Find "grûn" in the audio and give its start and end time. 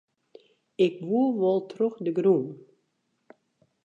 2.17-2.45